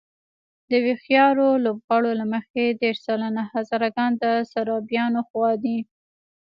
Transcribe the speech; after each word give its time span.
د 0.69 0.71
هوښیارو 0.85 1.49
لوبغاړو 1.65 2.11
له 2.21 2.25
مخې 2.33 2.63
دېرش 2.81 2.99
سلنه 3.07 3.43
هزاره 3.53 3.89
ګان 3.97 4.11
د 4.21 4.23
سرابيانو 4.51 5.19
خوا 5.29 5.51
دي. 5.63 5.77